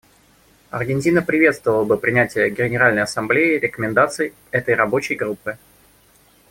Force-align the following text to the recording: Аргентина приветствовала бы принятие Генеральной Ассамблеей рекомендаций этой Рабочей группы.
Аргентина 0.71 1.21
приветствовала 1.21 1.85
бы 1.85 1.95
принятие 1.95 2.49
Генеральной 2.49 3.03
Ассамблеей 3.03 3.59
рекомендаций 3.59 4.33
этой 4.49 4.73
Рабочей 4.73 5.13
группы. 5.13 5.59